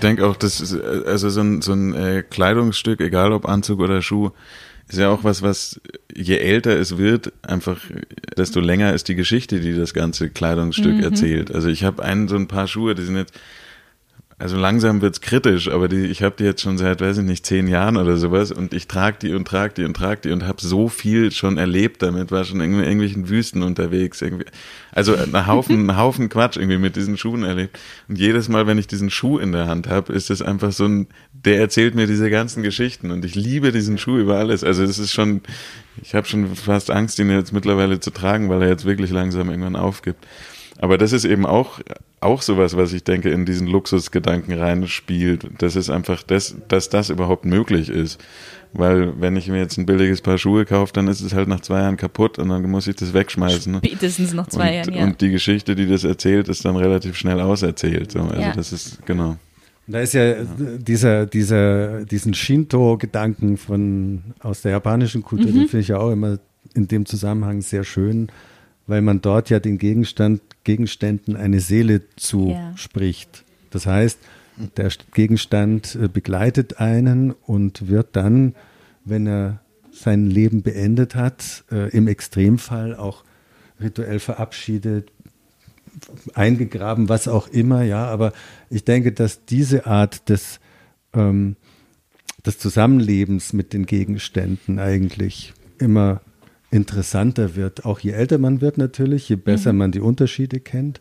[0.00, 4.02] denke auch, das ist, also so ein, so ein äh, Kleidungsstück, egal ob Anzug oder
[4.02, 4.30] Schuh,
[4.88, 5.80] ist ja auch was, was
[6.12, 7.80] je älter es wird, einfach
[8.36, 11.04] desto länger ist die Geschichte, die das ganze Kleidungsstück mhm.
[11.04, 11.54] erzählt.
[11.54, 13.38] Also ich habe einen so ein paar Schuhe, die sind jetzt
[14.40, 17.44] also langsam wird's kritisch, aber die, ich habe die jetzt schon seit, weiß ich nicht,
[17.44, 20.46] zehn Jahren oder sowas und ich trage die und trage die und trage die und
[20.46, 24.46] habe so viel schon erlebt damit, war schon in irgendwelchen Wüsten unterwegs, irgendwie.
[24.92, 27.78] Also ein Haufen, ein Haufen Quatsch irgendwie mit diesen Schuhen erlebt.
[28.08, 30.86] Und jedes Mal, wenn ich diesen Schuh in der Hand habe, ist es einfach so
[30.86, 34.64] ein, der erzählt mir diese ganzen Geschichten und ich liebe diesen Schuh über alles.
[34.64, 35.42] Also es ist schon,
[36.02, 39.50] ich habe schon fast Angst, ihn jetzt mittlerweile zu tragen, weil er jetzt wirklich langsam
[39.50, 40.26] irgendwann aufgibt.
[40.82, 41.80] Aber das ist eben auch,
[42.20, 45.46] auch sowas, was ich denke, in diesen Luxusgedanken reinspielt.
[45.58, 48.18] Das ist einfach das, dass das überhaupt möglich ist.
[48.72, 51.60] Weil wenn ich mir jetzt ein billiges Paar Schuhe kaufe, dann ist es halt nach
[51.60, 53.76] zwei Jahren kaputt und dann muss ich das wegschmeißen.
[53.76, 55.04] Spätestens nach zwei und, Jahren, ja.
[55.04, 58.12] Und die Geschichte, die das erzählt, ist dann relativ schnell auserzählt.
[58.12, 58.20] So.
[58.20, 58.52] Also ja.
[58.54, 59.36] das ist, genau.
[59.86, 60.44] Da ist ja, ja.
[60.78, 65.54] dieser, dieser, diesen Shinto-Gedanken von, aus der japanischen Kultur, mhm.
[65.54, 66.38] den finde ich ja auch immer
[66.74, 68.30] in dem Zusammenhang sehr schön,
[68.90, 73.36] weil man dort ja den Gegenstand Gegenständen eine Seele zuspricht.
[73.36, 73.42] Ja.
[73.70, 74.18] Das heißt,
[74.76, 78.56] der Gegenstand äh, begleitet einen und wird dann,
[79.04, 79.60] wenn er
[79.92, 83.22] sein Leben beendet hat, äh, im Extremfall auch
[83.80, 85.12] rituell verabschiedet,
[86.34, 88.06] eingegraben, was auch immer, ja.
[88.06, 88.32] Aber
[88.70, 90.58] ich denke, dass diese Art des,
[91.14, 91.54] ähm,
[92.44, 96.22] des Zusammenlebens mit den Gegenständen eigentlich immer
[96.70, 99.78] interessanter wird, auch je älter man wird natürlich, je besser mhm.
[99.78, 101.00] man die Unterschiede kennt.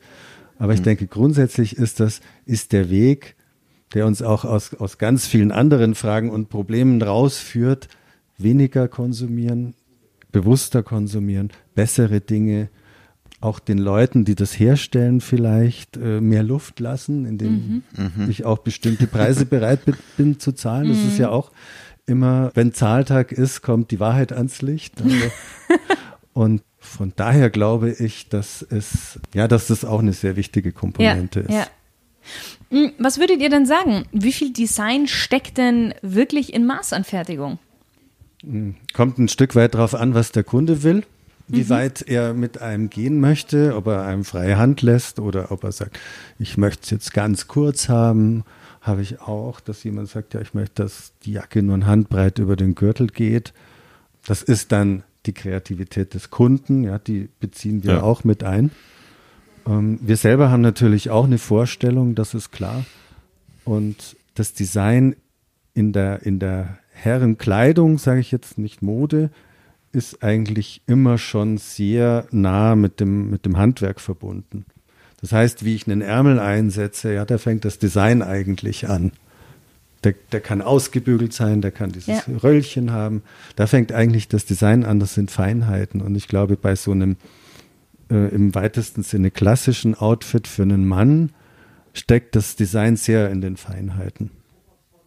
[0.57, 0.85] Aber ich mhm.
[0.85, 3.35] denke, grundsätzlich ist das, ist der Weg,
[3.93, 7.87] der uns auch aus, aus ganz vielen anderen Fragen und Problemen rausführt,
[8.37, 9.73] weniger konsumieren,
[10.31, 12.69] bewusster konsumieren, bessere Dinge,
[13.41, 18.29] auch den Leuten, die das herstellen, vielleicht äh, mehr Luft lassen, indem mhm.
[18.29, 19.79] ich auch bestimmte Preise bereit
[20.17, 20.89] bin zu zahlen.
[20.89, 21.33] Das ist ja mhm.
[21.33, 21.51] auch
[22.09, 25.01] immer, wenn Zahltag ist, kommt die Wahrheit ans Licht.
[25.01, 25.31] Also,
[26.33, 31.41] und von daher glaube ich, dass es, ja, dass das auch eine sehr wichtige Komponente
[31.41, 31.53] ja, ist.
[31.53, 31.67] Ja.
[32.71, 34.05] Hm, was würdet ihr denn sagen?
[34.11, 37.59] Wie viel Design steckt denn wirklich in Maßanfertigung?
[38.43, 41.03] Hm, kommt ein Stück weit darauf an, was der Kunde will,
[41.47, 41.69] wie mhm.
[41.69, 45.71] weit er mit einem gehen möchte, ob er einem freie Hand lässt oder ob er
[45.71, 45.99] sagt,
[46.37, 48.43] ich möchte es jetzt ganz kurz haben
[48.89, 52.39] habe ich auch, dass jemand sagt, ja, ich möchte, dass die Jacke nur ein Handbreit
[52.39, 53.53] über den Gürtel geht.
[54.25, 58.01] Das ist dann die Kreativität des Kunden, ja, die beziehen wir ja.
[58.01, 58.71] auch mit ein.
[59.65, 62.85] Ähm, wir selber haben natürlich auch eine Vorstellung, das ist klar.
[63.63, 65.15] Und das Design
[65.73, 69.29] in der, in der Herrenkleidung, sage ich jetzt nicht Mode,
[69.91, 74.65] ist eigentlich immer schon sehr nah mit dem, mit dem Handwerk verbunden.
[75.21, 79.11] Das heißt, wie ich einen Ärmel einsetze, ja, da fängt das Design eigentlich an.
[80.05, 82.37] Der, der kann ausgebügelt sein, der kann dieses ja.
[82.41, 83.21] Röllchen haben.
[83.57, 86.01] Da fängt eigentlich das Design an, das sind Feinheiten.
[86.01, 87.17] Und ich glaube, bei so einem
[88.09, 91.31] äh, im weitesten Sinne klassischen Outfit für einen Mann
[91.93, 94.31] steckt das Design sehr in den Feinheiten.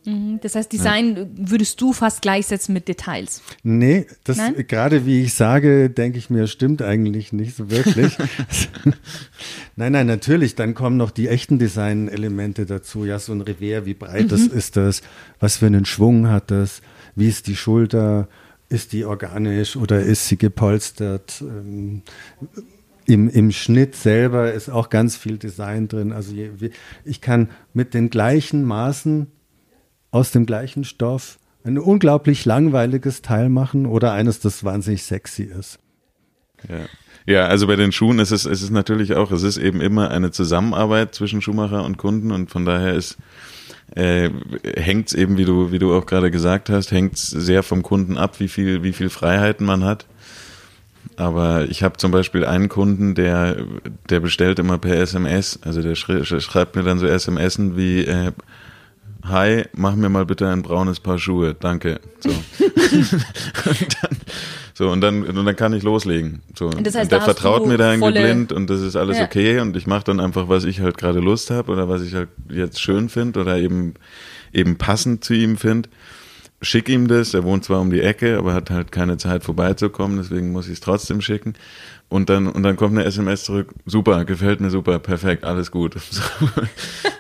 [0.05, 0.41] Mhm.
[0.43, 1.27] Das heißt, Design ja.
[1.51, 3.43] würdest du fast gleichsetzen mit Details?
[3.63, 8.17] Nee, das gerade wie ich sage, denke ich mir, stimmt eigentlich nicht so wirklich.
[9.77, 13.05] nein, nein, natürlich, dann kommen noch die echten Design-Elemente dazu.
[13.05, 14.29] Ja, so ein Revers, wie breit mhm.
[14.29, 15.03] das ist das?
[15.41, 16.83] Was für einen Schwung hat das?
[17.15, 18.29] Wie ist die Schulter?
[18.69, 21.43] Ist die organisch oder ist sie gepolstert?
[21.43, 22.03] Ähm,
[23.07, 26.13] im, Im Schnitt selber ist auch ganz viel Design drin.
[26.13, 26.35] Also
[27.05, 29.27] ich kann mit den gleichen Maßen
[30.13, 35.81] aus dem gleichen Stoff ein unglaublich langweiliges Teil machen oder eines, das wahnsinnig sexy ist.
[36.69, 36.87] Ja.
[37.25, 40.11] Ja, also bei den Schuhen ist es, ist es natürlich auch, es ist eben immer
[40.11, 43.17] eine Zusammenarbeit zwischen Schuhmacher und Kunden und von daher ist
[43.95, 44.31] äh,
[44.75, 48.17] hängt es eben, wie du, wie du auch gerade gesagt hast, hängt sehr vom Kunden
[48.17, 50.07] ab, wie viel, wie viel Freiheiten man hat.
[51.17, 53.67] Aber ich habe zum Beispiel einen Kunden, der,
[54.09, 58.33] der bestellt immer per SMS, also der schreibt mir dann so SMSen wie äh,
[59.25, 62.01] Hi, mach mir mal bitte ein braunes Paar Schuhe, danke.
[62.21, 62.31] So.
[62.31, 62.43] und
[64.03, 64.17] dann,
[64.75, 66.43] so, und dann, und dann kann ich loslegen.
[66.59, 66.71] So.
[66.71, 69.25] Das heißt, und der da vertraut mir da irgendwie blind und das ist alles ja.
[69.25, 72.15] okay und ich mache dann einfach, was ich halt gerade Lust habe oder was ich
[72.15, 73.95] halt jetzt schön finde oder eben,
[74.53, 75.89] eben passend zu ihm finde.
[76.63, 80.17] Schick ihm das, er wohnt zwar um die Ecke, aber hat halt keine Zeit vorbeizukommen,
[80.17, 81.55] deswegen muss ich es trotzdem schicken.
[82.09, 85.97] Und dann, und dann kommt eine SMS zurück, super, gefällt mir super, perfekt, alles gut.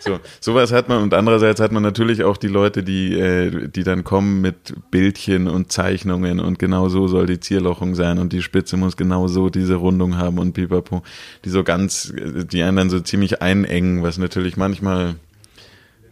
[0.02, 3.68] So, so, sowas hat man und andererseits hat man natürlich auch die Leute, die, äh,
[3.68, 8.32] die dann kommen mit Bildchen und Zeichnungen und genau so soll die Zierlochung sein und
[8.32, 11.02] die Spitze muss genau so diese Rundung haben und pipapo,
[11.44, 15.14] die so ganz, die einen dann so ziemlich einengen, was natürlich manchmal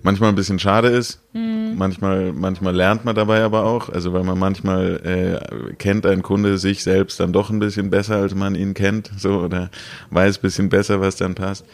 [0.03, 1.21] manchmal ein bisschen schade ist.
[1.33, 1.77] Mhm.
[1.77, 3.89] Manchmal, manchmal lernt man dabei aber auch.
[3.89, 8.17] Also weil man manchmal äh, kennt ein Kunde sich selbst dann doch ein bisschen besser,
[8.17, 9.71] als man ihn kennt, so oder
[10.11, 11.65] weiß ein bisschen besser, was dann passt.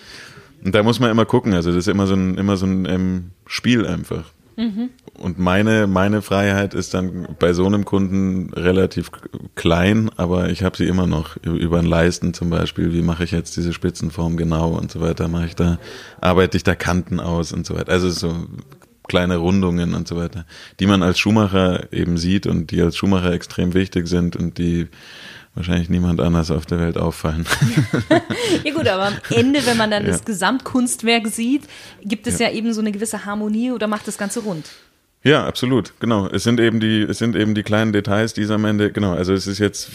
[0.65, 1.55] Und da muss man immer gucken.
[1.55, 4.25] Also das ist immer so ein, immer so ein ähm, Spiel einfach.
[4.57, 4.91] Mhm.
[5.19, 9.11] Und meine, meine Freiheit ist dann bei so einem Kunden relativ
[9.55, 12.93] klein, aber ich habe sie immer noch über den Leisten zum Beispiel.
[12.93, 15.29] Wie mache ich jetzt diese Spitzenform genau und so weiter?
[15.29, 15.79] Mache ich da,
[16.21, 17.93] arbeite ich da Kanten aus und so weiter.
[17.93, 18.35] Also so
[19.09, 20.47] kleine Rundungen und so weiter,
[20.81, 24.89] die man als Schuhmacher eben sieht und die als Schuhmacher extrem wichtig sind und die
[25.57, 27.47] wahrscheinlich niemand anders auf der Welt auffallen.
[28.65, 30.13] ja gut, aber am Ende, wenn man dann ja.
[30.13, 31.63] das Gesamtkunstwerk sieht,
[32.03, 32.49] gibt es ja.
[32.49, 34.67] ja eben so eine gewisse Harmonie oder macht das Ganze rund.
[35.27, 36.29] Ja, absolut, genau.
[36.29, 39.13] Es sind eben die, es sind eben die kleinen Details, die es am Ende, genau.
[39.13, 39.91] Also es ist jetzt,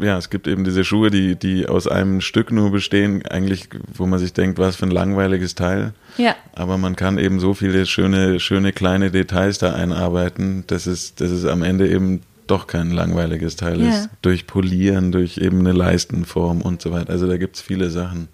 [0.00, 4.06] ja, es gibt eben diese Schuhe, die, die aus einem Stück nur bestehen, eigentlich, wo
[4.06, 5.92] man sich denkt, was für ein langweiliges Teil.
[6.16, 6.34] Ja.
[6.54, 11.30] Aber man kann eben so viele schöne, schöne kleine Details da einarbeiten, dass es, dass
[11.30, 13.90] es am Ende eben doch kein langweiliges Teil ja.
[13.90, 14.08] ist.
[14.22, 17.10] Durch Polieren, durch eben eine Leistenform und so weiter.
[17.10, 18.28] Also da gibt's viele Sachen.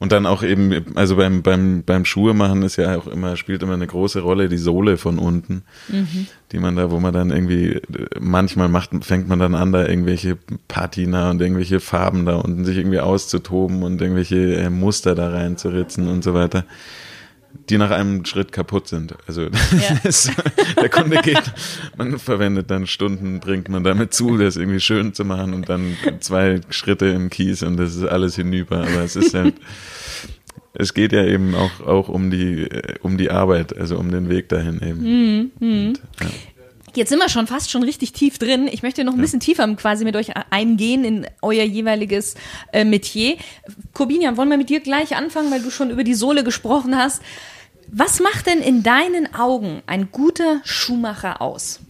[0.00, 3.64] Und dann auch eben, also beim, beim, beim Schuhe machen ist ja auch immer, spielt
[3.64, 6.28] immer eine große Rolle die Sohle von unten, mhm.
[6.52, 7.80] die man da, wo man dann irgendwie,
[8.20, 10.38] manchmal macht, fängt man dann an, da irgendwelche
[10.68, 16.06] Patina und irgendwelche Farben da unten sich irgendwie auszutoben und irgendwelche äh, Muster da reinzuritzen
[16.06, 16.64] und so weiter
[17.68, 19.14] die nach einem Schritt kaputt sind.
[19.26, 19.50] Also ja.
[20.04, 20.32] ist,
[20.76, 21.42] der Kunde geht,
[21.96, 25.96] man verwendet dann Stunden, bringt man damit zu, das irgendwie schön zu machen und dann
[26.20, 28.78] zwei Schritte im Kies und das ist alles hinüber.
[28.78, 29.54] Aber es ist halt,
[30.74, 32.68] es geht ja eben auch, auch um die,
[33.02, 35.02] um die Arbeit, also um den Weg dahin eben.
[35.02, 35.50] Mhm.
[35.60, 35.86] mhm.
[35.88, 36.26] Und, ja.
[36.94, 38.68] Jetzt sind wir schon fast schon richtig tief drin.
[38.70, 42.34] Ich möchte noch ein bisschen tiefer quasi mit euch eingehen in euer jeweiliges
[42.72, 43.36] äh, Metier.
[43.92, 47.22] Corbinian, wollen wir mit dir gleich anfangen, weil du schon über die Sohle gesprochen hast.
[47.90, 51.80] Was macht denn in deinen Augen ein guter Schuhmacher aus?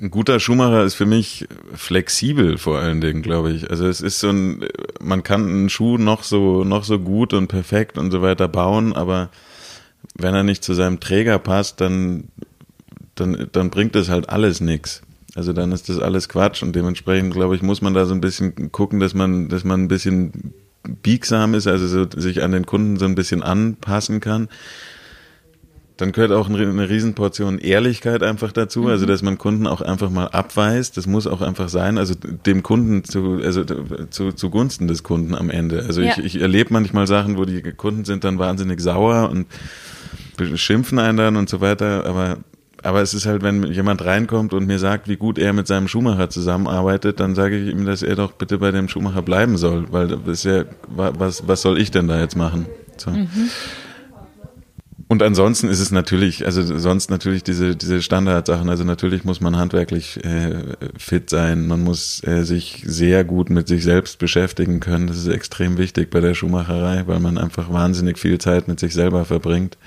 [0.00, 3.70] Ein guter Schuhmacher ist für mich flexibel vor allen Dingen, glaube ich.
[3.70, 4.66] Also es ist so ein,
[5.00, 8.92] man kann einen Schuh noch so, noch so gut und perfekt und so weiter bauen,
[8.92, 9.30] aber
[10.16, 12.28] wenn er nicht zu seinem Träger passt, dann,
[13.14, 15.02] dann, dann bringt das halt alles nichts.
[15.34, 18.20] Also dann ist das alles Quatsch und dementsprechend, glaube ich, muss man da so ein
[18.20, 20.54] bisschen gucken, dass man, dass man ein bisschen
[21.02, 24.48] biegsam ist, also so, sich an den Kunden so ein bisschen anpassen kann.
[25.96, 28.86] Dann gehört auch eine Riesenportion Ehrlichkeit einfach dazu, mhm.
[28.88, 30.96] also dass man Kunden auch einfach mal abweist.
[30.96, 33.64] Das muss auch einfach sein, also dem Kunden zu, also
[34.10, 35.84] zu, zugunsten des Kunden am Ende.
[35.86, 36.10] Also ja.
[36.10, 39.46] ich, ich erlebe manchmal Sachen, wo die Kunden sind dann wahnsinnig sauer und
[40.36, 42.38] beschimpfen einen dann und so weiter, aber
[42.84, 45.88] aber es ist halt, wenn jemand reinkommt und mir sagt, wie gut er mit seinem
[45.88, 49.90] Schuhmacher zusammenarbeitet, dann sage ich ihm, dass er doch bitte bei dem Schuhmacher bleiben soll,
[49.90, 52.66] weil das ist ja, was, was soll ich denn da jetzt machen?
[52.98, 53.10] So.
[53.10, 53.28] Mhm.
[55.08, 59.56] Und ansonsten ist es natürlich, also sonst natürlich diese, diese Standardsachen, also natürlich muss man
[59.56, 65.06] handwerklich äh, fit sein, man muss äh, sich sehr gut mit sich selbst beschäftigen können.
[65.06, 68.92] Das ist extrem wichtig bei der Schuhmacherei, weil man einfach wahnsinnig viel Zeit mit sich
[68.92, 69.78] selber verbringt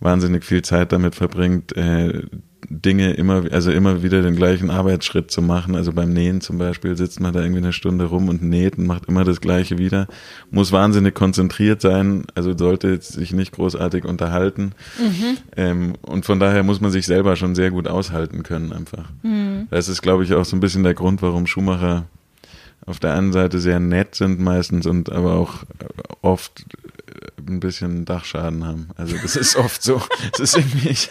[0.00, 2.22] wahnsinnig viel Zeit damit verbringt, äh,
[2.68, 5.74] Dinge immer, also immer wieder den gleichen Arbeitsschritt zu machen.
[5.74, 8.86] Also beim Nähen zum Beispiel sitzt man da irgendwie eine Stunde rum und näht und
[8.86, 10.06] macht immer das Gleiche wieder.
[10.50, 14.72] Muss wahnsinnig konzentriert sein, also sollte sich nicht großartig unterhalten.
[14.98, 15.36] Mhm.
[15.56, 19.10] Ähm, und von daher muss man sich selber schon sehr gut aushalten können einfach.
[19.22, 19.66] Mhm.
[19.70, 22.06] Das ist, glaube ich, auch so ein bisschen der Grund, warum Schuhmacher
[22.86, 25.64] auf der einen Seite sehr nett sind meistens und aber auch
[26.22, 26.64] oft
[27.48, 28.90] ein bisschen Dachschaden haben.
[28.96, 30.00] Also das ist oft so.
[30.32, 31.08] Es ist irgendwie, ich,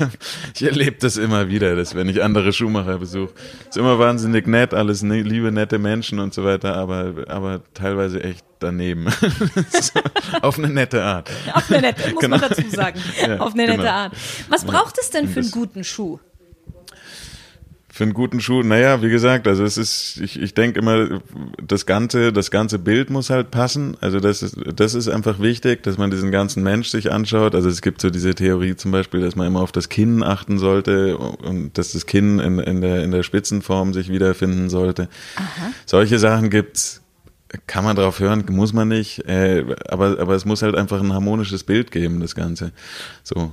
[0.55, 3.33] ich erlebe das immer wieder, dass wenn ich andere Schuhmacher besuche,
[3.67, 8.23] ist immer wahnsinnig nett, alles ne, liebe, nette Menschen und so weiter, aber, aber teilweise
[8.23, 9.07] echt daneben.
[10.41, 11.29] Auf eine nette Art.
[11.53, 12.37] Auf eine nette, muss genau.
[12.37, 12.99] man dazu sagen.
[13.21, 13.89] Ja, Auf eine nette genau.
[13.89, 14.13] Art.
[14.49, 16.19] Was braucht es denn für einen guten Schuh?
[17.99, 21.19] Für einen guten Schuh, naja, wie gesagt, also es ist, ich, ich denke immer,
[21.61, 23.97] das ganze, das ganze Bild muss halt passen.
[23.99, 27.55] Also das ist, das ist einfach wichtig, dass man diesen ganzen Mensch sich anschaut.
[27.55, 30.59] Also es gibt so diese Theorie zum Beispiel, dass man immer auf das Kinn achten
[30.59, 35.09] sollte und dass das Kinn in, in der, in der Spitzenform sich wiederfinden sollte.
[35.35, 35.73] Aha.
[35.85, 37.01] Solche Sachen gibt's
[37.67, 41.11] kann man drauf hören, muss man nicht, äh, aber, aber es muss halt einfach ein
[41.11, 42.71] harmonisches Bild geben, das Ganze.
[43.23, 43.51] So.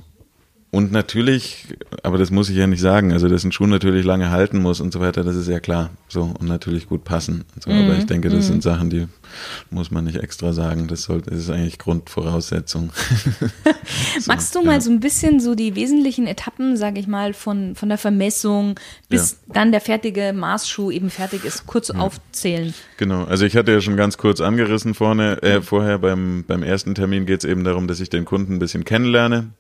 [0.77, 1.69] Und natürlich,
[2.03, 4.83] aber das muss ich ja nicht sagen, also dass ein Schuh natürlich lange halten muss
[4.83, 5.89] und so weiter, das ist ja klar.
[6.07, 7.47] So und natürlich gut passen.
[7.65, 8.49] So, mm, aber ich denke, das mm.
[8.49, 9.07] sind Sachen, die
[9.71, 10.87] muss man nicht extra sagen.
[10.87, 12.91] Das, sollte, das ist eigentlich Grundvoraussetzung.
[14.21, 14.67] so, Magst du ja.
[14.67, 18.79] mal so ein bisschen so die wesentlichen Etappen, sage ich mal, von, von der Vermessung
[19.09, 19.55] bis ja.
[19.55, 21.95] dann der fertige Maßschuh eben fertig ist, kurz ja.
[21.95, 22.75] aufzählen?
[22.99, 26.95] Genau, also ich hatte ja schon ganz kurz angerissen vorne, äh, vorher beim, beim ersten
[26.95, 29.53] Termin geht es eben darum, dass ich den Kunden ein bisschen kennenlerne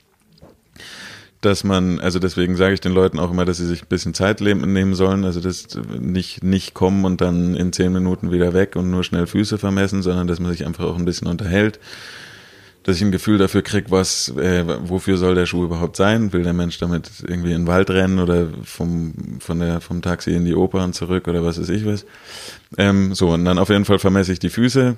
[1.46, 4.14] dass man, also deswegen sage ich den Leuten auch immer, dass sie sich ein bisschen
[4.14, 8.76] Zeit nehmen sollen, also das nicht, nicht kommen und dann in zehn Minuten wieder weg
[8.76, 11.78] und nur schnell Füße vermessen, sondern dass man sich einfach auch ein bisschen unterhält,
[12.82, 16.32] dass ich ein Gefühl dafür kriege, was, äh, wofür soll der Schuh überhaupt sein?
[16.32, 20.32] Will der Mensch damit irgendwie in den Wald rennen oder vom, von der, vom Taxi
[20.32, 22.04] in die Oper und zurück oder was weiß ich was?
[22.76, 24.96] Ähm, so, und dann auf jeden Fall vermesse ich die Füße,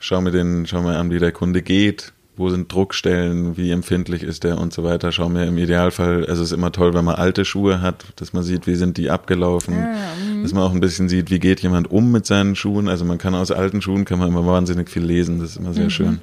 [0.00, 4.22] schau mir den, schau mir an, wie der Kunde geht, wo sind Druckstellen, wie empfindlich
[4.22, 5.12] ist der und so weiter.
[5.12, 8.32] Schau mir im Idealfall, also es ist immer toll, wenn man alte Schuhe hat, dass
[8.32, 10.42] man sieht, wie sind die abgelaufen, ah, mhm.
[10.42, 12.88] dass man auch ein bisschen sieht, wie geht jemand um mit seinen Schuhen.
[12.88, 15.72] Also man kann aus alten Schuhen kann man immer wahnsinnig viel lesen, das ist immer
[15.72, 15.90] sehr mhm.
[15.90, 16.20] schön.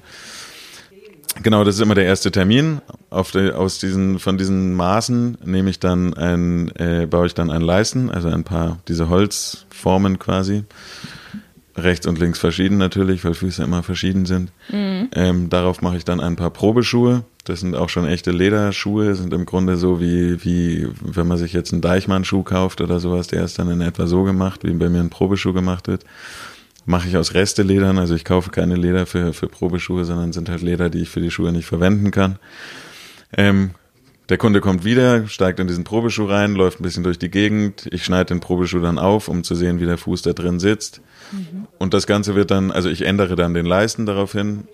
[1.43, 2.81] Genau, das ist immer der erste Termin.
[3.09, 7.49] Auf der, aus diesen, von diesen Maßen nehme ich dann ein, äh, baue ich dann
[7.49, 10.65] ein Leisten, also ein paar diese Holzformen quasi
[11.75, 14.51] rechts und links verschieden natürlich, weil Füße immer verschieden sind.
[14.69, 15.09] Mhm.
[15.13, 17.23] Ähm, darauf mache ich dann ein paar Probeschuhe.
[17.45, 21.53] Das sind auch schon echte Lederschuhe, sind im Grunde so wie, wie wenn man sich
[21.53, 24.89] jetzt einen Deichmann-Schuh kauft oder sowas, der ist dann in etwa so gemacht, wie bei
[24.89, 26.03] mir ein Probeschuh gemacht wird.
[26.85, 30.61] Mache ich aus Resteledern, also ich kaufe keine Leder für, für Probeschuhe, sondern sind halt
[30.61, 32.37] Leder, die ich für die Schuhe nicht verwenden kann.
[33.37, 33.71] Ähm,
[34.29, 37.87] der Kunde kommt wieder, steigt in diesen Probeschuh rein, läuft ein bisschen durch die Gegend.
[37.91, 41.01] Ich schneide den Probeschuh dann auf, um zu sehen, wie der Fuß da drin sitzt.
[41.31, 41.67] Mhm.
[41.77, 44.67] Und das Ganze wird dann, also ich ändere dann den Leisten daraufhin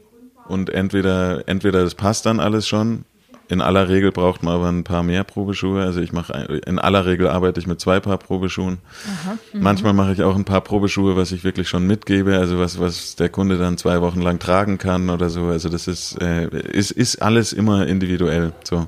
[0.48, 3.06] und entweder, entweder das passt dann alles schon.
[3.50, 5.82] In aller Regel braucht man aber ein paar mehr Probeschuhe.
[5.82, 6.34] Also ich mache,
[6.66, 8.80] in aller Regel arbeite ich mit zwei Paar Probeschuhen.
[9.06, 9.62] Aha, mhm.
[9.62, 13.16] Manchmal mache ich auch ein paar Probeschuhe, was ich wirklich schon mitgebe, also was, was
[13.16, 15.46] der Kunde dann zwei Wochen lang tragen kann oder so.
[15.46, 18.52] Also das ist, äh, ist, ist alles immer individuell.
[18.66, 18.88] So.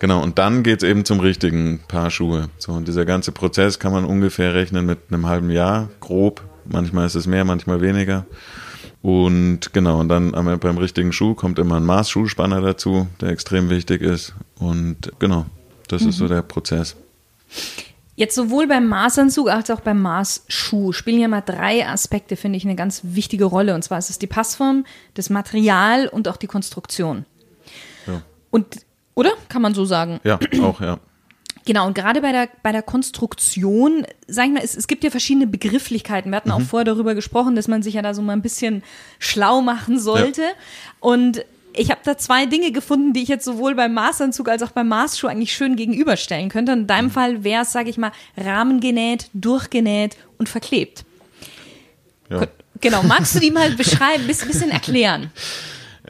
[0.00, 2.48] Genau, und dann geht's eben zum richtigen Paar Schuhe.
[2.56, 6.42] So, und dieser ganze Prozess kann man ungefähr rechnen mit einem halben Jahr, grob.
[6.64, 8.24] Manchmal ist es mehr, manchmal weniger.
[9.02, 14.00] Und genau, und dann beim richtigen Schuh kommt immer ein Maßschuhspanner dazu, der extrem wichtig
[14.00, 14.34] ist.
[14.58, 15.44] Und genau,
[15.88, 16.08] das mhm.
[16.08, 16.28] ist so mhm.
[16.30, 16.96] der Prozess.
[18.16, 22.64] Jetzt sowohl beim Maßanzug als auch beim Maßschuh spielen ja mal drei Aspekte, finde ich,
[22.64, 23.74] eine ganz wichtige Rolle.
[23.74, 27.26] Und zwar ist es die Passform, das Material und auch die Konstruktion.
[28.06, 28.22] Ja.
[28.50, 28.80] Und
[29.20, 29.32] oder?
[29.48, 30.18] Kann man so sagen.
[30.24, 30.98] Ja, auch, ja.
[31.66, 35.10] Genau, und gerade bei der, bei der Konstruktion, sag ich mal, es, es gibt ja
[35.10, 36.30] verschiedene Begrifflichkeiten.
[36.32, 36.54] Wir hatten mhm.
[36.54, 38.82] auch vorher darüber gesprochen, dass man sich ja da so mal ein bisschen
[39.18, 40.40] schlau machen sollte.
[40.40, 40.48] Ja.
[41.00, 44.70] Und ich habe da zwei Dinge gefunden, die ich jetzt sowohl beim Maßanzug als auch
[44.70, 46.72] beim Maßschuh eigentlich schön gegenüberstellen könnte.
[46.72, 47.10] Und in deinem mhm.
[47.10, 51.04] Fall wäre es, sage ich mal, rahmengenäht, durchgenäht und verklebt.
[52.30, 52.46] Ja.
[52.80, 55.30] Genau, magst du die mal beschreiben, ein bisschen erklären?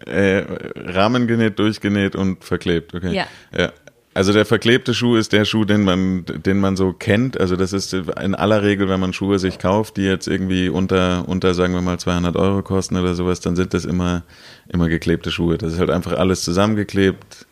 [0.07, 0.45] Äh,
[0.77, 3.15] Rahmen genäht, durchgenäht und verklebt, okay.
[3.15, 3.27] Ja.
[3.57, 3.73] ja.
[4.13, 7.39] Also der verklebte Schuh ist der Schuh, den man, den man so kennt.
[7.39, 11.29] Also das ist in aller Regel, wenn man Schuhe sich kauft, die jetzt irgendwie unter,
[11.29, 14.25] unter sagen wir mal 200 Euro kosten oder sowas, dann sind das immer,
[14.69, 15.59] immer geklebte Schuhe.
[15.59, 17.47] Das ist halt einfach alles zusammengeklebt,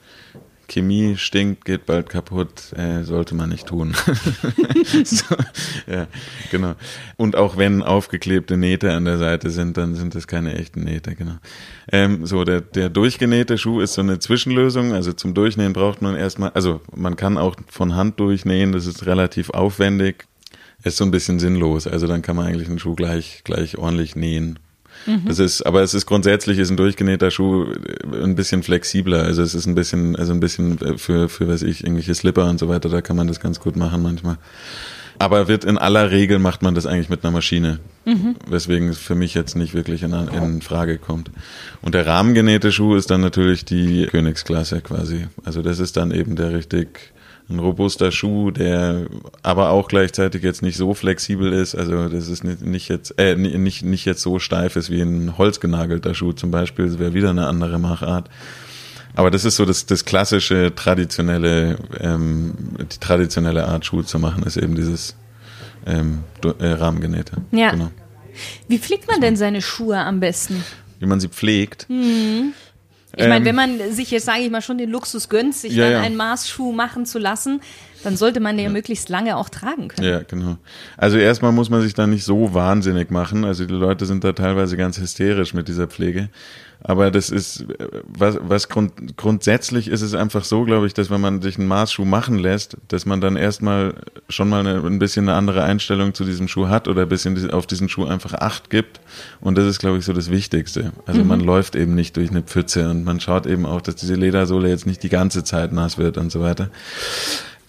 [0.68, 3.94] Chemie stinkt, geht bald kaputt, äh, sollte man nicht tun.
[5.04, 5.34] so,
[5.87, 6.06] ja,
[6.50, 6.75] genau.
[7.16, 11.14] Und auch wenn aufgeklebte Nähte an der Seite sind, dann sind das keine echten Nähte,
[11.14, 11.37] genau.
[11.90, 14.92] Ähm, so, der, der durchgenähte Schuh ist so eine Zwischenlösung.
[14.92, 19.06] Also zum Durchnähen braucht man erstmal, also man kann auch von Hand durchnähen, das ist
[19.06, 20.26] relativ aufwendig.
[20.84, 21.88] Ist so ein bisschen sinnlos.
[21.88, 24.60] Also dann kann man eigentlich einen Schuh gleich, gleich ordentlich nähen.
[25.07, 25.23] Mhm.
[25.26, 27.67] Das ist, aber es ist grundsätzlich ist ein durchgenähter Schuh
[28.12, 29.23] ein bisschen flexibler.
[29.23, 32.59] Also es ist ein bisschen, also ein bisschen für, für was ich, irgendwelche Slipper und
[32.59, 34.38] so weiter, da kann man das ganz gut machen manchmal.
[35.19, 37.81] Aber wird in aller Regel macht man das eigentlich mit einer Maschine.
[38.05, 38.37] Mhm.
[38.49, 41.31] Weswegen es für mich jetzt nicht wirklich in, in Frage kommt.
[41.83, 45.26] Und der rahmengenähte Schuh ist dann natürlich die Königsklasse quasi.
[45.45, 47.12] Also das ist dann eben der richtig
[47.50, 49.07] ein robuster Schuh, der
[49.43, 51.75] aber auch gleichzeitig jetzt nicht so flexibel ist.
[51.75, 55.38] Also das ist nicht, nicht jetzt äh, nicht nicht jetzt so steif ist wie ein
[55.38, 56.87] holzgenagelter Schuh zum Beispiel.
[56.87, 58.28] Das wäre wieder eine andere Machart.
[59.14, 64.45] Aber das ist so das, das klassische, traditionelle, ähm, die traditionelle Art, Schuhe zu machen,
[64.45, 65.17] ist eben dieses
[65.87, 66.23] ähm,
[66.61, 67.38] äh, Rahmengenähte.
[67.50, 67.73] Ja.
[67.73, 67.90] Genau.
[68.69, 70.62] Wie pflegt man denn seine Schuhe am besten?
[71.00, 71.88] Wie man sie pflegt?
[71.88, 72.52] Mhm.
[73.18, 75.72] Ich meine, ähm, wenn man sich jetzt, sage ich mal, schon den Luxus gönnt, sich
[75.72, 76.00] ja, dann ja.
[76.02, 77.60] einen Maßschuh machen zu lassen,
[78.05, 78.71] dann sollte man den ja.
[78.71, 80.09] möglichst lange auch tragen können.
[80.09, 80.57] Ja, genau.
[80.97, 83.45] Also erstmal muss man sich da nicht so wahnsinnig machen.
[83.45, 86.28] Also die Leute sind da teilweise ganz hysterisch mit dieser Pflege.
[86.81, 87.67] Aber das ist,
[88.07, 91.67] was, was grund, grundsätzlich ist es einfach so, glaube ich, dass wenn man sich einen
[91.67, 93.95] Maßschuh machen lässt, dass man dann erstmal
[94.28, 97.50] schon mal eine, ein bisschen eine andere Einstellung zu diesem Schuh hat oder ein bisschen
[97.50, 99.00] auf diesen Schuh einfach Acht gibt.
[99.40, 100.93] Und das ist, glaube ich, so das Wichtigste.
[101.05, 101.28] Also mhm.
[101.28, 104.69] man läuft eben nicht durch eine Pfütze und man schaut eben auch, dass diese Ledersohle
[104.69, 106.71] jetzt nicht die ganze Zeit nass wird und so weiter.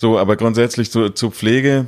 [0.01, 1.85] So, aber grundsätzlich zu, zur Pflege,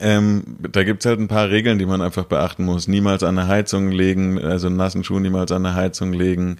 [0.00, 2.88] ähm, da gibt's halt ein paar Regeln, die man einfach beachten muss.
[2.88, 6.58] Niemals an eine Heizung legen, also nassen Schuh niemals an eine Heizung legen.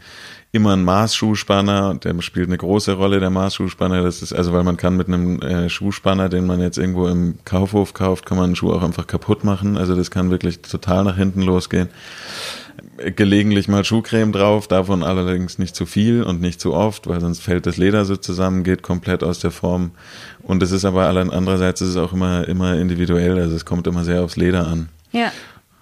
[0.51, 4.03] Immer ein Maßschuhspanner, der spielt eine große Rolle, der Maßschuhspanner.
[4.03, 7.35] Das ist also, weil man kann mit einem äh, Schuhspanner, den man jetzt irgendwo im
[7.45, 9.77] Kaufhof kauft, kann man einen Schuh auch einfach kaputt machen.
[9.77, 11.91] Also das kann wirklich total nach hinten losgehen
[13.15, 17.41] gelegentlich mal Schuhcreme drauf, davon allerdings nicht zu viel und nicht zu oft, weil sonst
[17.41, 19.93] fällt das Leder so zusammen, geht komplett aus der Form.
[20.43, 24.05] Und es ist aber andererseits ist es auch immer, immer individuell, also es kommt immer
[24.05, 24.89] sehr aufs Leder an.
[25.13, 25.33] Ja.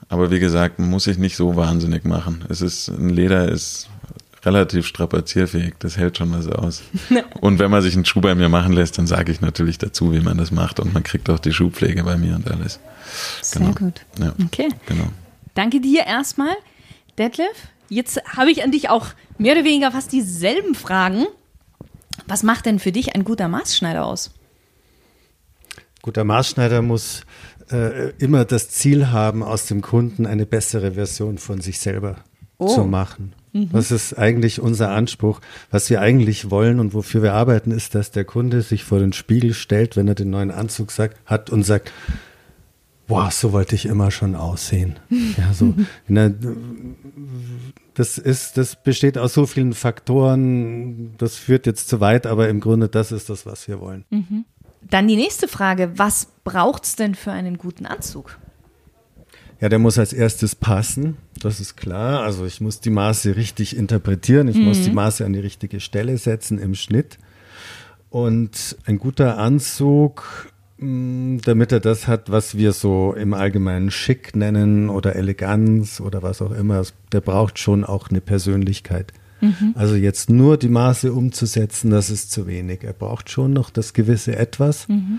[0.08, 2.44] Aber wie gesagt, man muss sich nicht so wahnsinnig machen.
[2.48, 3.88] Es ist, ein Leder ist
[4.44, 6.82] relativ strapazierfähig, das hält schon was aus.
[7.40, 10.12] und wenn man sich einen Schuh bei mir machen lässt, dann sage ich natürlich dazu,
[10.12, 12.80] wie man das macht und man kriegt auch die Schuhpflege bei mir und alles.
[13.42, 13.74] Sehr genau.
[13.74, 14.00] gut.
[14.18, 14.68] Ja, okay.
[14.86, 15.08] Genau.
[15.54, 16.54] Danke dir erstmal.
[17.18, 19.08] Detlef, jetzt habe ich an dich auch
[19.38, 21.26] mehr oder weniger fast dieselben Fragen.
[22.26, 24.32] Was macht denn für dich ein guter Maßschneider aus?
[26.02, 27.22] Guter Maßschneider muss
[27.70, 32.16] äh, immer das Ziel haben, aus dem Kunden eine bessere Version von sich selber
[32.58, 32.68] oh.
[32.68, 33.34] zu machen.
[33.52, 33.70] Mhm.
[33.72, 35.40] Das ist eigentlich unser Anspruch.
[35.70, 39.12] Was wir eigentlich wollen und wofür wir arbeiten, ist, dass der Kunde sich vor den
[39.12, 41.92] Spiegel stellt, wenn er den neuen Anzug sagt, hat und sagt,
[43.08, 44.98] boah, so wollte ich immer schon aussehen.
[45.36, 45.74] Ja, so,
[46.08, 46.32] der,
[47.94, 52.60] das ist, das besteht aus so vielen Faktoren, das führt jetzt zu weit, aber im
[52.60, 54.04] Grunde das ist das, was wir wollen.
[54.10, 54.44] Mhm.
[54.88, 58.38] Dann die nächste Frage, was braucht es denn für einen guten Anzug?
[59.60, 62.22] Ja, der muss als erstes passen, das ist klar.
[62.22, 64.66] Also ich muss die Maße richtig interpretieren, ich mhm.
[64.66, 67.18] muss die Maße an die richtige Stelle setzen im Schnitt.
[68.10, 74.90] Und ein guter Anzug damit er das hat, was wir so im Allgemeinen schick nennen
[74.90, 76.82] oder Eleganz oder was auch immer.
[77.10, 79.12] Der braucht schon auch eine Persönlichkeit.
[79.40, 79.74] Mhm.
[79.74, 82.84] Also jetzt nur die Maße umzusetzen, das ist zu wenig.
[82.84, 84.88] Er braucht schon noch das gewisse Etwas.
[84.88, 85.18] Mhm.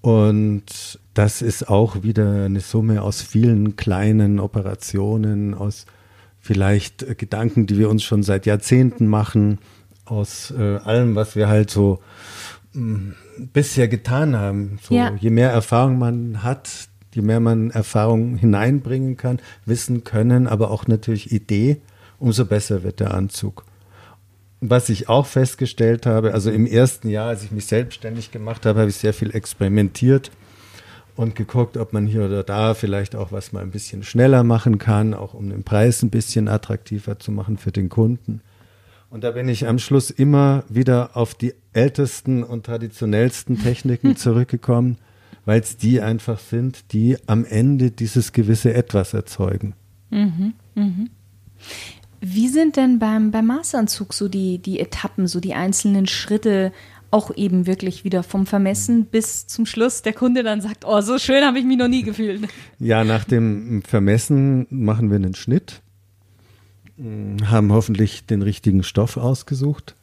[0.00, 5.86] Und das ist auch wieder eine Summe aus vielen kleinen Operationen, aus
[6.40, 9.58] vielleicht Gedanken, die wir uns schon seit Jahrzehnten machen,
[10.04, 12.00] aus äh, allem, was wir halt so
[13.52, 14.78] bisher getan haben.
[14.82, 15.14] So, ja.
[15.18, 20.86] Je mehr Erfahrung man hat, je mehr man Erfahrung hineinbringen kann, Wissen können, aber auch
[20.86, 21.78] natürlich Idee,
[22.18, 23.64] umso besser wird der Anzug.
[24.60, 28.80] Was ich auch festgestellt habe, also im ersten Jahr, als ich mich selbstständig gemacht habe,
[28.80, 30.30] habe ich sehr viel experimentiert
[31.14, 34.78] und geguckt, ob man hier oder da vielleicht auch was mal ein bisschen schneller machen
[34.78, 38.40] kann, auch um den Preis ein bisschen attraktiver zu machen für den Kunden.
[39.16, 44.98] Und da bin ich am Schluss immer wieder auf die ältesten und traditionellsten Techniken zurückgekommen,
[45.46, 49.72] weil es die einfach sind, die am Ende dieses gewisse Etwas erzeugen.
[50.10, 51.08] Mhm, mhm.
[52.20, 56.70] Wie sind denn beim, beim Maßanzug so die, die Etappen, so die einzelnen Schritte,
[57.10, 61.16] auch eben wirklich wieder vom Vermessen bis zum Schluss der Kunde dann sagt, oh, so
[61.16, 62.46] schön habe ich mich noch nie gefühlt.
[62.78, 65.80] Ja, nach dem Vermessen machen wir einen Schnitt
[66.98, 69.94] haben hoffentlich den richtigen Stoff ausgesucht,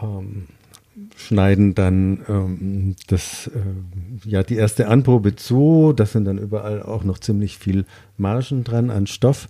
[0.00, 0.48] ähm,
[1.16, 5.92] schneiden dann ähm, das, äh, ja, die erste Anprobe zu.
[5.94, 7.84] Das sind dann überall auch noch ziemlich viel
[8.16, 9.48] Margen dran an Stoff.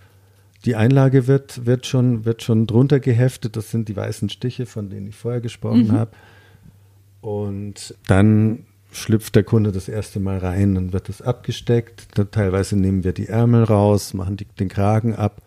[0.65, 3.57] Die Einlage wird, wird, schon, wird schon drunter geheftet.
[3.57, 5.93] Das sind die weißen Stiche, von denen ich vorher gesprochen mhm.
[5.93, 6.11] habe.
[7.21, 12.19] Und dann schlüpft der Kunde das erste Mal rein, dann wird es abgesteckt.
[12.19, 15.41] Dann teilweise nehmen wir die Ärmel raus, machen die, den Kragen ab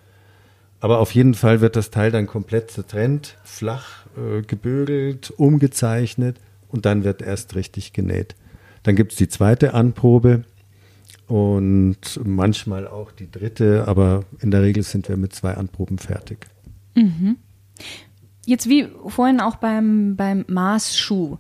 [0.80, 6.38] aber auf jeden Fall wird das Teil dann komplett zertrennt, flach äh, gebügelt, umgezeichnet
[6.70, 8.36] und dann wird erst richtig genäht.
[8.84, 10.44] Dann gibt es die zweite Anprobe
[11.28, 16.48] und manchmal auch die dritte, aber in der Regel sind wir mit zwei Anproben fertig.
[16.96, 17.38] Mhm.
[18.46, 21.38] Jetzt wie vorhin auch beim, beim Maßschuh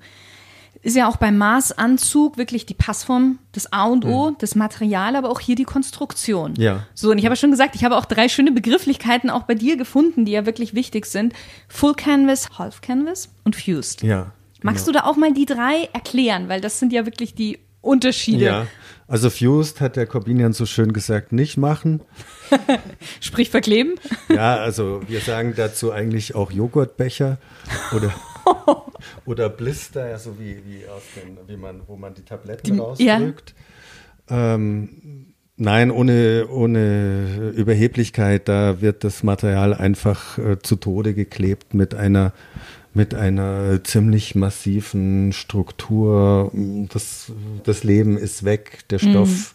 [0.85, 4.35] ist ja auch beim Maßanzug wirklich die Passform das A und O, mhm.
[4.37, 6.53] das Material, aber auch hier die Konstruktion.
[6.57, 6.85] Ja.
[6.93, 9.77] So, und ich habe schon gesagt, ich habe auch drei schöne Begrifflichkeiten auch bei dir
[9.77, 11.33] gefunden, die ja wirklich wichtig sind.
[11.69, 14.03] Full Canvas, Half Canvas und Fused.
[14.03, 14.31] Ja.
[14.61, 14.99] Magst genau.
[14.99, 16.49] du da auch mal die drei erklären?
[16.49, 18.45] Weil das sind ja wirklich die Unterschiede.
[18.45, 18.67] Ja,
[19.07, 22.01] also Fused hat der Corbinian so schön gesagt, nicht machen.
[23.21, 23.95] Sprich verkleben?
[24.29, 27.39] Ja, also wir sagen dazu eigentlich auch Joghurtbecher
[27.95, 28.13] oder
[29.25, 32.79] Oder Blister, ja, so wie, wie, aus den, wie man, wo man die Tabletten Die-
[32.79, 33.53] rausdrückt.
[34.29, 41.93] Ähm, nein, ohne, ohne Überheblichkeit, da wird das Material einfach äh, zu Tode geklebt mit
[41.93, 42.33] einer,
[42.93, 46.51] mit einer ziemlich massiven Struktur.
[46.91, 47.31] Das,
[47.63, 49.53] das Leben ist weg, der Stoff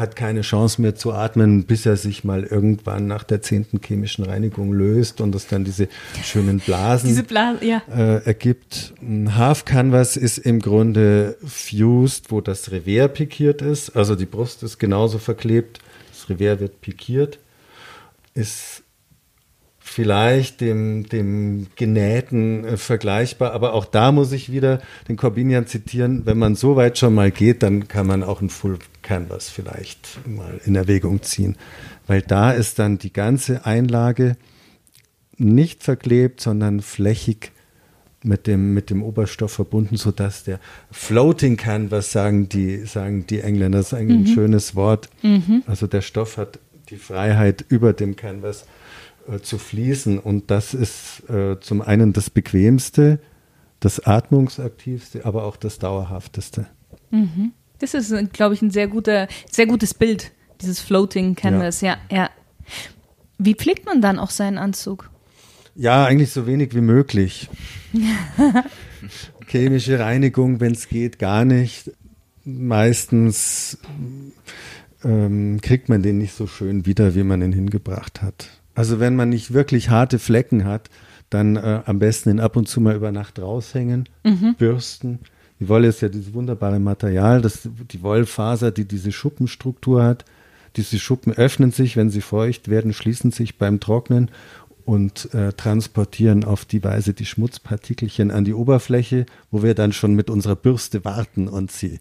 [0.00, 4.24] hat keine Chance mehr zu atmen, bis er sich mal irgendwann nach der zehnten chemischen
[4.24, 5.88] Reinigung löst und es dann diese
[6.24, 7.82] schönen Blasen Diese Blase, ja.
[7.94, 8.94] äh, ergibt.
[9.00, 13.90] Ein Half Canvas ist im Grunde fused, wo das Revers pikiert ist.
[13.90, 17.38] Also die Brust ist genauso verklebt, das Revers wird pikiert.
[18.34, 18.82] Ist
[19.90, 26.26] vielleicht dem, dem Genähten äh, vergleichbar, aber auch da muss ich wieder den Corbinian zitieren,
[26.26, 30.26] wenn man so weit schon mal geht, dann kann man auch ein Full Canvas vielleicht
[30.26, 31.56] mal in Erwägung ziehen,
[32.06, 34.36] weil da ist dann die ganze Einlage
[35.36, 37.52] nicht verklebt, sondern flächig
[38.22, 40.60] mit dem, mit dem Oberstoff verbunden, sodass der
[40.90, 45.08] Floating Canvas, sagen die, sagen die Engländer, das ist eigentlich ein schönes Wort.
[45.66, 46.58] Also der Stoff hat
[46.90, 48.66] die Freiheit, über dem Canvas
[49.28, 50.18] äh, zu fließen.
[50.18, 53.20] Und das ist äh, zum einen das Bequemste,
[53.78, 56.66] das Atmungsaktivste, aber auch das Dauerhafteste.
[57.80, 61.96] Das ist, glaube ich, ein sehr guter, sehr gutes Bild, dieses Floating Canvas, ja.
[62.10, 62.30] ja,
[63.38, 65.10] Wie pflegt man dann auch seinen Anzug?
[65.74, 67.48] Ja, eigentlich so wenig wie möglich.
[69.46, 71.90] Chemische Reinigung, wenn es geht, gar nicht.
[72.44, 73.78] Meistens
[75.02, 78.48] ähm, kriegt man den nicht so schön wieder, wie man ihn hingebracht hat.
[78.74, 80.90] Also wenn man nicht wirklich harte Flecken hat,
[81.30, 84.08] dann äh, am besten ihn ab und zu mal über Nacht raushängen,
[84.58, 85.20] bürsten.
[85.60, 90.24] Die Wolle ist ja dieses wunderbare Material, das, die Wollfaser, die diese Schuppenstruktur hat.
[90.76, 94.30] Diese Schuppen öffnen sich, wenn sie feucht werden, schließen sich beim Trocknen
[94.86, 100.14] und äh, transportieren auf die Weise die Schmutzpartikelchen an die Oberfläche, wo wir dann schon
[100.14, 101.98] mit unserer Bürste warten und sie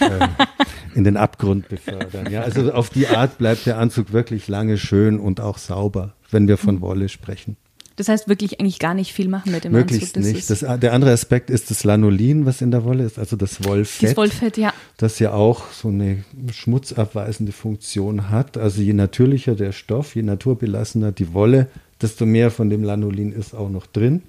[0.00, 0.28] äh,
[0.94, 2.30] in den Abgrund befördern.
[2.30, 6.48] Ja, also auf die Art bleibt der Anzug wirklich lange schön und auch sauber, wenn
[6.48, 7.56] wir von Wolle sprechen.
[7.96, 10.32] Das heißt wirklich eigentlich gar nicht viel machen mit dem Möglichst Anzug.
[10.32, 10.50] nicht.
[10.50, 13.64] Ist, Das, der andere Aspekt ist das Lanolin, was in der Wolle ist, also das
[13.64, 14.02] Wollfett.
[14.02, 14.72] dieses Wollfett, ja.
[14.96, 18.56] das ja auch so eine schmutzabweisende Funktion hat.
[18.56, 21.68] Also je natürlicher der Stoff, je naturbelassener die Wolle,
[22.00, 24.22] desto mehr von dem Lanolin ist auch noch drin.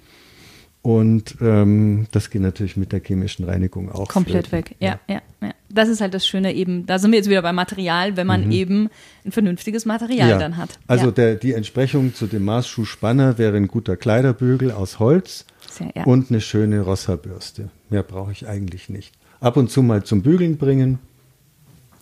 [0.82, 4.08] Und ähm, das geht natürlich mit der chemischen Reinigung auch.
[4.08, 4.70] Komplett flöten.
[4.70, 4.76] weg.
[4.80, 5.54] Ja, ja, ja.
[5.74, 6.86] Das ist halt das Schöne eben.
[6.86, 8.88] Da sind wir jetzt wieder beim Material, wenn man eben
[9.24, 10.30] ein vernünftiges Material Mhm.
[10.32, 10.38] Ja.
[10.38, 10.78] dann hat.
[10.86, 11.10] Also ja.
[11.12, 15.46] der, die Entsprechung zu dem Maßschuhspanner wäre ein guter Kleiderbügel aus Holz
[15.94, 16.04] ja.
[16.04, 17.70] und eine schöne Rossa-Bürste.
[17.88, 19.12] Mehr brauche ich eigentlich nicht.
[19.40, 20.98] Ab und zu mal zum Bügeln bringen,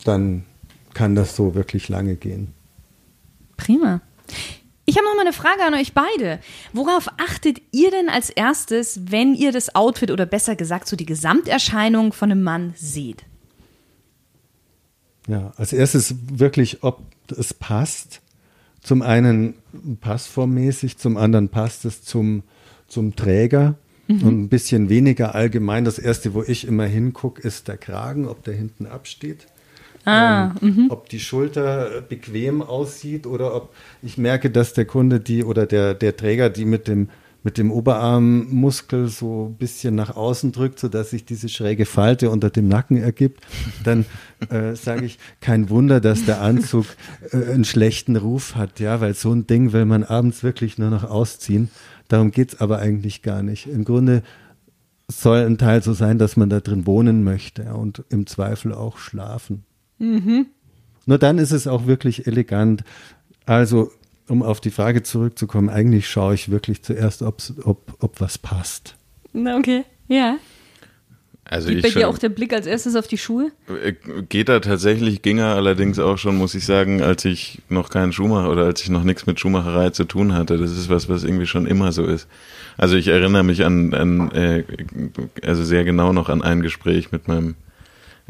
[0.05, 0.45] dann
[0.95, 2.53] kann das so wirklich lange gehen.
[3.57, 4.01] Prima.
[4.87, 6.41] Ich habe noch mal eine Frage an euch beide.
[6.73, 11.07] Worauf achtet ihr denn als erstes, wenn ihr das Outfit oder besser gesagt so die
[11.07, 13.25] Gesamterscheinung von einem Mann seht?
[15.31, 17.03] Ja, als erstes wirklich, ob
[17.37, 18.21] es passt.
[18.83, 19.55] Zum einen
[20.01, 22.43] passformmäßig, zum anderen passt es zum,
[22.89, 23.77] zum Träger.
[24.09, 25.85] Und ein bisschen weniger allgemein.
[25.85, 29.47] Das erste, wo ich immer hingucke, ist der Kragen, ob der hinten absteht.
[30.05, 35.45] Ah, ähm, ob die Schulter bequem aussieht oder ob ich merke, dass der Kunde die
[35.45, 37.11] oder der, der Träger die mit dem,
[37.43, 42.51] mit dem Oberarmmuskel so ein bisschen nach außen drückt, sodass sich diese schräge Falte unter
[42.51, 43.47] dem Nacken ergibt,
[43.85, 44.05] dann
[44.51, 46.87] äh, sage ich, kein Wunder, dass der Anzug
[47.33, 50.91] äh, einen schlechten Ruf hat, ja, weil so ein Ding will man abends wirklich nur
[50.91, 51.71] noch ausziehen.
[52.09, 53.67] Darum geht's aber eigentlich gar nicht.
[53.67, 54.23] Im Grunde
[55.09, 58.75] soll ein Teil so sein, dass man da drin wohnen möchte ja, und im Zweifel
[58.75, 59.65] auch schlafen.
[61.07, 62.85] Nur dann ist es auch wirklich elegant.
[63.47, 63.91] Also,
[64.31, 68.95] um auf die Frage zurückzukommen, eigentlich schaue ich wirklich zuerst, ob's, ob, ob was passt.
[69.33, 69.85] Na, okay.
[70.09, 70.37] Ja.
[71.45, 73.51] Also Geht ich bei dir auch der Blick als erstes auf die Schuhe?
[73.83, 73.95] Äh,
[74.29, 78.13] Geht da tatsächlich, ging er allerdings auch schon, muss ich sagen, als ich noch keinen
[78.13, 80.59] Schuhmacher oder als ich noch nichts mit Schuhmacherei zu tun hatte.
[80.59, 82.29] Das ist was, was irgendwie schon immer so ist.
[82.77, 84.63] Also ich erinnere mich an, an äh,
[85.43, 87.57] also sehr genau noch an ein Gespräch mit meinem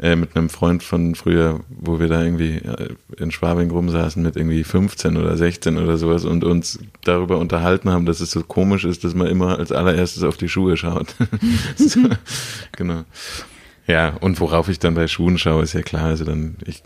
[0.01, 4.35] äh, mit einem Freund von früher, wo wir da irgendwie äh, in Schwabing rumsaßen mit
[4.35, 8.83] irgendwie 15 oder 16 oder sowas und uns darüber unterhalten haben, dass es so komisch
[8.83, 11.15] ist, dass man immer als allererstes auf die Schuhe schaut.
[11.75, 11.99] so,
[12.71, 13.03] genau.
[13.85, 16.81] Ja, und worauf ich dann bei Schuhen schaue, ist ja klar, also dann, ich,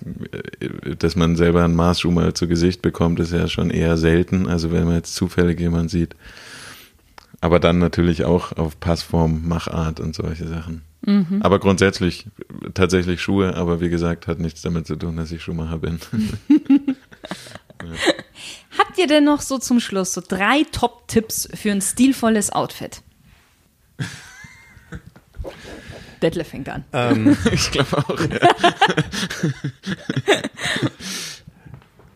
[0.60, 4.48] äh, dass man selber einen Maßschuh mal zu Gesicht bekommt, ist ja schon eher selten,
[4.48, 6.16] also wenn man jetzt zufällig jemanden sieht.
[7.46, 10.82] Aber dann natürlich auch auf Passform, Machart und solche Sachen.
[11.42, 12.26] Aber grundsätzlich
[12.74, 16.00] tatsächlich Schuhe, aber wie gesagt, hat nichts damit zu tun, dass ich Schuhmacher bin.
[18.80, 23.04] Habt ihr denn noch so zum Schluss so drei Top-Tipps für ein stilvolles Outfit?
[26.24, 26.84] Detlef fängt an.
[26.94, 28.20] Ähm, Ich glaube auch.
[28.20, 28.50] Ja.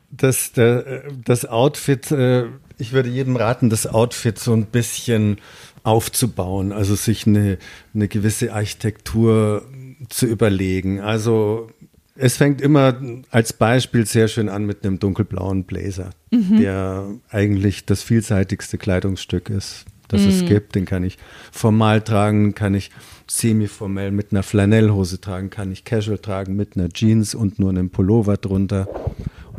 [0.09, 2.47] das, der, das Outfit, äh,
[2.79, 5.37] ich würde jedem raten, das Outfit so ein bisschen
[5.83, 7.57] aufzubauen, also sich eine,
[7.93, 9.63] eine gewisse Architektur
[10.07, 10.99] zu überlegen.
[10.99, 11.69] Also
[12.15, 12.99] es fängt immer
[13.31, 19.85] als Beispiel sehr schön an mit einem dunkelblauen Blazer, der eigentlich das vielseitigste Kleidungsstück ist,
[20.09, 20.75] das es gibt.
[20.75, 21.17] Den kann ich
[21.51, 22.91] formal tragen, kann ich
[23.27, 27.89] semi-formell mit einer Flanellhose tragen, kann ich casual tragen mit einer Jeans und nur einem
[27.89, 28.87] Pullover drunter.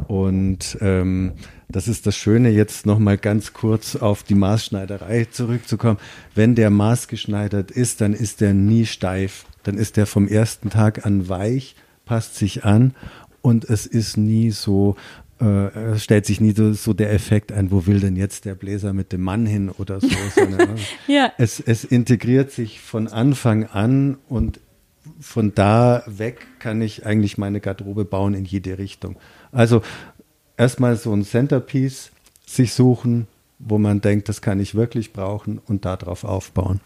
[0.07, 1.33] Und ähm,
[1.73, 5.99] das ist das Schöne, jetzt nochmal ganz kurz auf die Maßschneiderei zurückzukommen.
[6.35, 9.45] Wenn der maßgeschneidert ist, dann ist der nie steif.
[9.63, 12.95] Dann ist der vom ersten Tag an weich, passt sich an
[13.43, 14.97] und es ist nie so,
[15.41, 15.45] äh,
[15.93, 18.93] es stellt sich nie so, so der Effekt ein, wo will denn jetzt der Bläser
[18.93, 20.09] mit dem Mann hin oder so.
[20.35, 21.33] sondern, Ja.
[21.39, 24.61] es, es integriert sich von Anfang an und
[25.19, 29.17] von da weg kann ich eigentlich meine Garderobe bauen in jede Richtung.
[29.53, 29.83] Also
[30.61, 32.11] erstmal so ein Centerpiece
[32.47, 33.27] sich suchen,
[33.59, 36.81] wo man denkt, das kann ich wirklich brauchen und darauf aufbauen.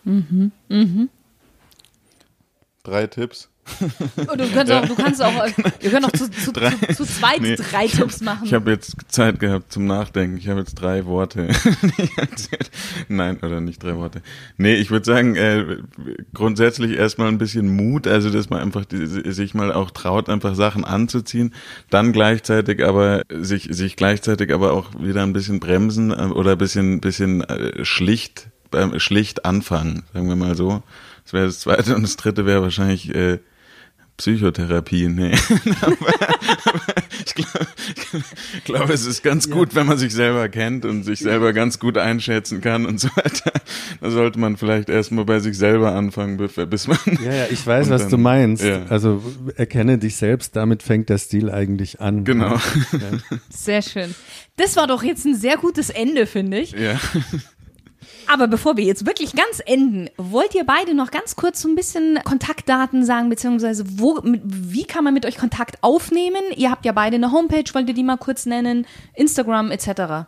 [2.84, 3.48] Drei Tipps.
[4.16, 6.70] Und du kannst auch, du kannst auch, äh, wir können auch zu, zu, Drei.
[6.70, 7.56] zu, zu zweit Nee.
[7.56, 8.44] drei Tipps machen.
[8.44, 10.36] Ich habe jetzt Zeit gehabt zum Nachdenken.
[10.36, 11.48] Ich habe jetzt drei Worte.
[13.08, 14.22] Nein, oder nicht drei Worte.
[14.56, 15.78] Nee, ich würde sagen, äh,
[16.34, 20.54] grundsätzlich erstmal ein bisschen Mut, also dass man einfach die, sich mal auch traut, einfach
[20.54, 21.54] Sachen anzuziehen,
[21.90, 26.58] dann gleichzeitig aber sich, sich gleichzeitig aber auch wieder ein bisschen bremsen äh, oder ein
[26.58, 30.82] bisschen, bisschen äh, schlicht, beim schlicht anfangen, sagen wir mal so.
[31.24, 33.38] Das wäre das zweite und das dritte wäre wahrscheinlich äh,
[34.16, 35.32] Psychotherapie, nee.
[37.26, 37.66] ich glaube,
[38.56, 41.78] ich glaube, es ist ganz gut, wenn man sich selber kennt und sich selber ganz
[41.80, 43.52] gut einschätzen kann und so weiter.
[44.00, 46.98] Da sollte man vielleicht erstmal bei sich selber anfangen, bis bis man.
[47.24, 48.62] Ja, ja, ich weiß, was dann- du meinst.
[48.62, 48.84] ja.
[48.88, 49.20] Also
[49.56, 52.24] erkenne dich selbst, damit fängt der Stil eigentlich an.
[52.24, 52.58] Genau.
[53.50, 54.14] Sehr schön.
[54.56, 56.70] Das war doch jetzt ein sehr gutes Ende, finde ich.
[56.72, 57.00] Ja.
[58.30, 61.74] Aber bevor wir jetzt wirklich ganz enden, wollt ihr beide noch ganz kurz so ein
[61.74, 66.42] bisschen Kontaktdaten sagen, beziehungsweise wo, wie kann man mit euch Kontakt aufnehmen?
[66.56, 68.86] Ihr habt ja beide eine Homepage, wollt ihr die mal kurz nennen?
[69.14, 70.26] Instagram etc.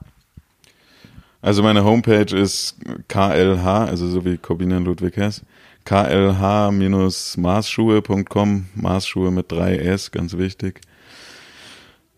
[1.42, 2.76] Also meine Homepage ist
[3.08, 5.42] KLH, also so wie Corbinian Ludwig Hess.
[5.84, 10.80] klh-maßschuhe.com, Maßschuhe mit drei S, ganz wichtig.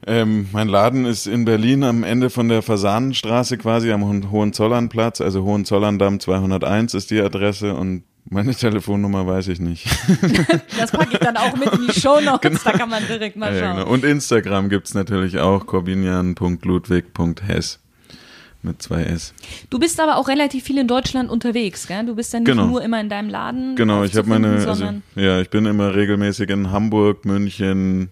[0.06, 5.20] Ähm, mein Laden ist in Berlin am Ende von der Fasanenstraße quasi am Ho- Hohenzollernplatz,
[5.20, 9.86] also Hohenzollerndamm 201 ist die Adresse und meine Telefonnummer weiß ich nicht.
[10.78, 13.52] Das packe ich dann auch mit in die Show Notes, da kann man direkt mal
[13.54, 13.76] Ja, schauen.
[13.78, 13.90] genau.
[13.90, 17.80] Und Instagram gibt's natürlich auch, corbinian.ludwig.hess
[18.62, 19.34] mit zwei S.
[19.70, 22.04] Du bist aber auch relativ viel in Deutschland unterwegs, gell?
[22.04, 22.66] Du bist ja nicht Genau.
[22.66, 23.76] nur immer in deinem Laden.
[23.76, 28.10] Genau, ich habe meine, also, ja, ich bin immer regelmäßig in Hamburg, München,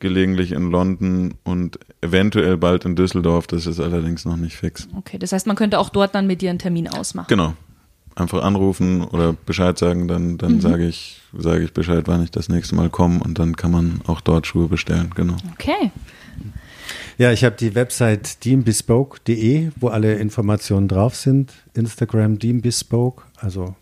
[0.00, 3.46] gelegentlich in London und eventuell bald in Düsseldorf.
[3.46, 4.88] Das ist allerdings noch nicht fix.
[4.96, 7.26] okay, das heißt, man könnte auch dort dann mit dir einen Termin ausmachen.
[7.28, 7.54] Genau.
[8.16, 10.60] Einfach anrufen oder Bescheid sagen, dann, dann Mhm.
[10.60, 14.00] sage ich, sage ich Bescheid, wann ich das nächste Mal komme und dann kann man
[14.06, 15.10] auch dort Schuhe bestellen.
[15.14, 15.36] Genau.
[15.52, 15.92] Okay.
[17.18, 21.52] Ja, ich habe die Website deambespoke.de, wo alle Informationen drauf sind.
[21.74, 23.74] Instagram deambespoke, also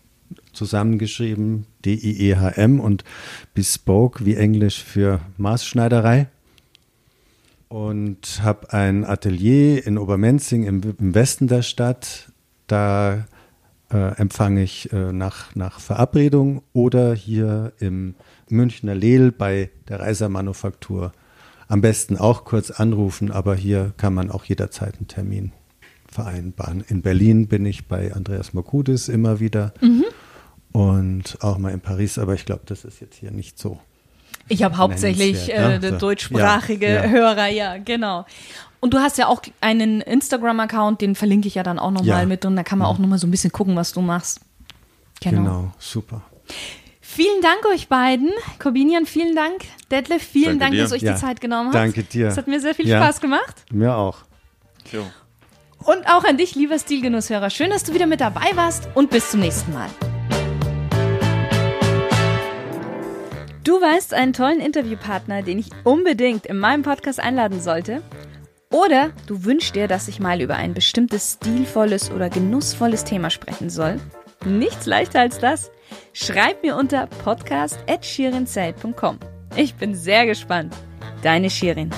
[0.53, 3.03] zusammengeschrieben D-I-E-H-M und
[3.53, 6.27] bespoke wie Englisch für Maßschneiderei.
[7.67, 12.31] Und habe ein Atelier in Obermenzing im, im Westen der Stadt.
[12.65, 13.27] Da
[13.91, 18.15] äh, empfange ich äh, nach, nach Verabredung oder hier im
[18.49, 21.11] Münchner Lehl bei der Reiser Manufaktur.
[21.67, 25.51] Am besten auch kurz anrufen, aber hier kann man auch jederzeit einen Termin
[26.11, 26.83] vereinbaren.
[26.87, 29.73] In Berlin bin ich bei Andreas Mokudis immer wieder
[30.71, 33.79] und auch mal in Paris, aber ich glaube, das ist jetzt hier nicht so.
[34.47, 35.97] Ich habe hauptsächlich Nennenswert, äh, ja, der so.
[35.97, 37.09] deutschsprachige Ja, ja.
[37.09, 38.25] Hörer, ja, genau.
[38.79, 42.21] Und du hast ja auch einen Instagram-Account, den verlinke ich ja dann auch nochmal Ja.
[42.23, 42.29] Mhm.
[42.29, 44.39] mit und da kann man auch nochmal so ein bisschen gucken, was du machst.
[45.21, 45.41] Genau.
[45.43, 46.21] Genau, super.
[47.01, 48.29] Vielen Dank euch beiden.
[48.59, 49.65] Corbinian, vielen Dank.
[49.91, 50.81] Detlef, vielen Danke Dank, dir.
[50.83, 51.75] dass ihr euch Ja, die Zeit genommen habt.
[51.75, 52.27] danke dir.
[52.27, 53.01] Es hat mir sehr viel Ja.
[53.03, 53.65] Spaß gemacht.
[53.71, 54.19] Mir auch.
[54.91, 55.03] Jo.
[55.83, 57.49] Und auch an dich, lieber Stilgenusshörer.
[57.49, 59.89] Schön, dass du wieder mit dabei warst und bis zum nächsten Mal.
[63.63, 68.01] Du weißt einen tollen Interviewpartner, den ich unbedingt in meinem Podcast einladen sollte?
[68.71, 73.69] Oder du wünschst dir, dass ich mal über ein bestimmtes stilvolles oder genussvolles Thema sprechen
[73.69, 73.99] soll?
[74.45, 75.71] Nichts leichter als das.
[76.13, 79.19] Schreib mir unter podcast.shirinzeit.com.
[79.55, 80.73] Ich bin sehr gespannt.
[81.23, 81.89] Deine Shirin.